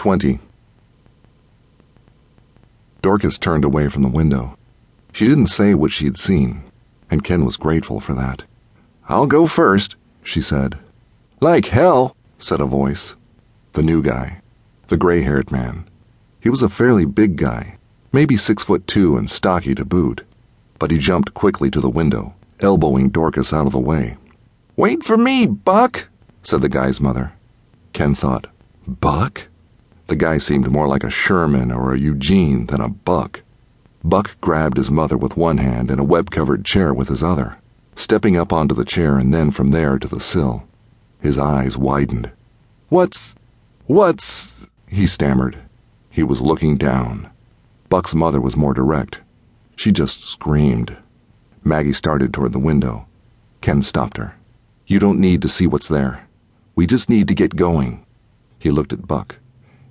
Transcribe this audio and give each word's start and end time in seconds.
20. 0.00 0.40
Dorcas 3.02 3.38
turned 3.38 3.66
away 3.66 3.90
from 3.90 4.00
the 4.00 4.08
window. 4.08 4.56
She 5.12 5.28
didn't 5.28 5.48
say 5.48 5.74
what 5.74 5.92
she 5.92 6.06
had 6.06 6.16
seen, 6.16 6.62
and 7.10 7.22
Ken 7.22 7.44
was 7.44 7.58
grateful 7.58 8.00
for 8.00 8.14
that. 8.14 8.44
I'll 9.10 9.26
go 9.26 9.46
first, 9.46 9.96
she 10.22 10.40
said. 10.40 10.78
Like 11.42 11.66
hell, 11.66 12.16
said 12.38 12.62
a 12.62 12.64
voice. 12.64 13.14
The 13.74 13.82
new 13.82 14.02
guy, 14.02 14.40
the 14.88 14.96
gray 14.96 15.20
haired 15.20 15.52
man. 15.52 15.84
He 16.40 16.48
was 16.48 16.62
a 16.62 16.70
fairly 16.70 17.04
big 17.04 17.36
guy, 17.36 17.76
maybe 18.10 18.38
six 18.38 18.64
foot 18.64 18.86
two 18.86 19.18
and 19.18 19.30
stocky 19.30 19.74
to 19.74 19.84
boot, 19.84 20.22
but 20.78 20.90
he 20.90 20.96
jumped 20.96 21.34
quickly 21.34 21.70
to 21.72 21.80
the 21.80 21.90
window, 21.90 22.32
elbowing 22.60 23.10
Dorcas 23.10 23.52
out 23.52 23.66
of 23.66 23.72
the 23.72 23.78
way. 23.78 24.16
Wait 24.76 25.04
for 25.04 25.18
me, 25.18 25.44
Buck, 25.44 26.08
said 26.42 26.62
the 26.62 26.70
guy's 26.70 27.02
mother. 27.02 27.34
Ken 27.92 28.14
thought, 28.14 28.46
Buck? 28.86 29.49
The 30.10 30.16
guy 30.16 30.38
seemed 30.38 30.68
more 30.68 30.88
like 30.88 31.04
a 31.04 31.08
Sherman 31.08 31.70
or 31.70 31.94
a 31.94 31.98
Eugene 31.98 32.66
than 32.66 32.80
a 32.80 32.88
Buck. 32.88 33.42
Buck 34.02 34.40
grabbed 34.40 34.76
his 34.76 34.90
mother 34.90 35.16
with 35.16 35.36
one 35.36 35.58
hand 35.58 35.88
and 35.88 36.00
a 36.00 36.04
web 36.04 36.32
covered 36.32 36.64
chair 36.64 36.92
with 36.92 37.06
his 37.06 37.22
other, 37.22 37.58
stepping 37.94 38.36
up 38.36 38.52
onto 38.52 38.74
the 38.74 38.84
chair 38.84 39.18
and 39.18 39.32
then 39.32 39.52
from 39.52 39.68
there 39.68 40.00
to 40.00 40.08
the 40.08 40.18
sill. 40.18 40.64
His 41.20 41.38
eyes 41.38 41.78
widened. 41.78 42.32
What's. 42.88 43.36
what's. 43.86 44.66
he 44.88 45.06
stammered. 45.06 45.58
He 46.10 46.24
was 46.24 46.42
looking 46.42 46.76
down. 46.76 47.30
Buck's 47.88 48.12
mother 48.12 48.40
was 48.40 48.56
more 48.56 48.74
direct. 48.74 49.20
She 49.76 49.92
just 49.92 50.28
screamed. 50.28 50.96
Maggie 51.62 51.92
started 51.92 52.34
toward 52.34 52.50
the 52.50 52.58
window. 52.58 53.06
Ken 53.60 53.80
stopped 53.80 54.16
her. 54.16 54.34
You 54.88 54.98
don't 54.98 55.20
need 55.20 55.40
to 55.42 55.48
see 55.48 55.68
what's 55.68 55.86
there. 55.86 56.26
We 56.74 56.88
just 56.88 57.08
need 57.08 57.28
to 57.28 57.34
get 57.34 57.54
going. 57.54 58.04
He 58.58 58.72
looked 58.72 58.92
at 58.92 59.06
Buck. 59.06 59.36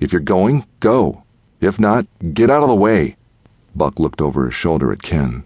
If 0.00 0.12
you're 0.12 0.20
going, 0.20 0.64
go. 0.80 1.24
If 1.60 1.80
not, 1.80 2.06
get 2.34 2.50
out 2.50 2.62
of 2.62 2.68
the 2.68 2.74
way. 2.74 3.16
Buck 3.74 3.98
looked 3.98 4.22
over 4.22 4.46
his 4.46 4.54
shoulder 4.54 4.92
at 4.92 5.02
Ken, 5.02 5.44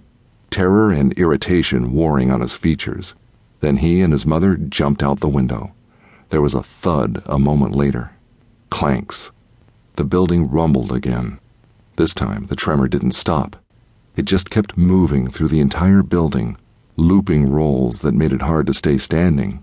terror 0.50 0.90
and 0.90 1.12
irritation 1.14 1.92
warring 1.92 2.30
on 2.30 2.40
his 2.40 2.56
features. 2.56 3.14
Then 3.60 3.78
he 3.78 4.00
and 4.00 4.12
his 4.12 4.26
mother 4.26 4.56
jumped 4.56 5.02
out 5.02 5.20
the 5.20 5.28
window. 5.28 5.74
There 6.30 6.42
was 6.42 6.54
a 6.54 6.62
thud 6.62 7.22
a 7.26 7.38
moment 7.38 7.74
later. 7.74 8.10
Clanks. 8.70 9.30
The 9.96 10.04
building 10.04 10.50
rumbled 10.50 10.92
again. 10.92 11.38
This 11.96 12.14
time, 12.14 12.46
the 12.46 12.56
tremor 12.56 12.88
didn't 12.88 13.12
stop. 13.12 13.56
It 14.16 14.24
just 14.24 14.50
kept 14.50 14.76
moving 14.76 15.30
through 15.30 15.48
the 15.48 15.60
entire 15.60 16.02
building, 16.02 16.56
looping 16.96 17.50
rolls 17.50 18.00
that 18.00 18.14
made 18.14 18.32
it 18.32 18.42
hard 18.42 18.66
to 18.66 18.74
stay 18.74 18.98
standing. 18.98 19.62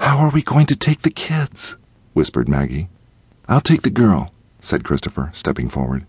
How 0.00 0.18
are 0.18 0.30
we 0.30 0.42
going 0.42 0.66
to 0.66 0.76
take 0.76 1.02
the 1.02 1.10
kids? 1.10 1.76
whispered 2.12 2.48
Maggie. 2.48 2.88
I'll 3.50 3.62
take 3.62 3.80
the 3.80 3.90
girl, 3.90 4.30
said 4.60 4.84
Christopher, 4.84 5.30
stepping 5.32 5.70
forward. 5.70 6.04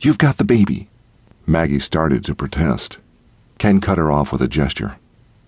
You've 0.00 0.18
got 0.18 0.36
the 0.36 0.44
baby. 0.44 0.88
Maggie 1.44 1.80
started 1.80 2.24
to 2.24 2.34
protest. 2.34 2.98
Ken 3.58 3.80
cut 3.80 3.98
her 3.98 4.12
off 4.12 4.30
with 4.30 4.40
a 4.40 4.46
gesture. 4.46 4.96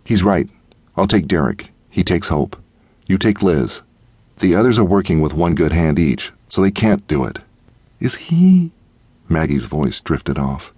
He's 0.03 0.25
right. 0.25 0.49
I'll 0.97 1.07
take 1.07 1.29
Derek. 1.29 1.71
He 1.91 2.03
takes 2.03 2.27
Hope. 2.27 2.57
You 3.07 3.19
take 3.19 3.41
Liz. 3.41 3.83
The 4.41 4.57
others 4.57 4.81
are 4.81 4.85
working 4.85 5.21
with 5.21 5.33
one 5.33 5.55
good 5.55 5.71
hand 5.71 5.99
each, 5.99 6.33
so 6.49 6.61
they 6.61 6.73
can't 6.73 7.07
do 7.07 7.23
it. 7.25 7.39
Is 8.01 8.17
he? 8.17 8.73
Maggie's 9.29 9.67
voice 9.67 10.01
drifted 10.01 10.39
off. 10.39 10.73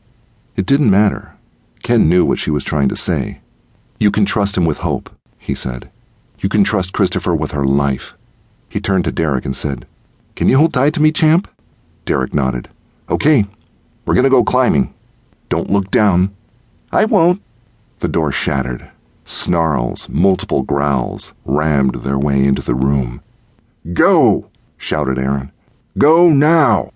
It 0.57 0.67
didn't 0.67 0.91
matter. 0.91 1.37
Ken 1.83 2.07
knew 2.07 2.23
what 2.23 2.39
she 2.39 2.51
was 2.51 2.65
trying 2.65 2.91
to 2.91 2.97
say. 2.97 3.41
You 3.99 4.11
can 4.11 4.27
trust 4.27 4.59
him 4.59 4.67
with 4.67 4.79
Hope, 4.79 5.09
he 5.39 5.55
said. 5.55 5.89
You 6.41 6.51
can 6.51 6.65
trust 6.65 6.93
Christopher 6.93 7.35
with 7.35 7.53
her 7.53 7.65
life. 7.65 8.15
He 8.69 8.79
turned 8.79 9.05
to 9.05 9.13
Derek 9.13 9.47
and 9.47 9.57
said, 9.57 9.87
Can 10.41 10.49
you 10.49 10.57
hold 10.57 10.73
tight 10.73 10.95
to 10.95 11.03
me, 11.03 11.13
champ? 11.13 11.51
Derek 12.07 12.33
nodded. 12.33 12.71
Okay, 13.11 13.45
we're 14.07 14.15
gonna 14.15 14.31
go 14.31 14.43
climbing. 14.43 14.95
Don't 15.51 15.71
look 15.71 15.91
down. 15.91 16.35
I 16.91 17.05
won't. 17.05 17.43
The 17.99 18.09
door 18.09 18.33
shattered. 18.33 18.91
Snarls, 19.27 20.09
multiple 20.09 20.63
growls, 20.63 21.35
rammed 21.45 21.97
their 21.97 22.19
way 22.19 22.43
into 22.43 22.63
the 22.63 22.75
room. 22.75 23.21
Go! 23.93 24.49
shouted 24.79 25.19
Aaron. 25.19 25.53
Go 25.99 26.31
now! 26.31 26.91